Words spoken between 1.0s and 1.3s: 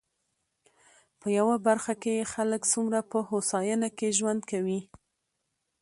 په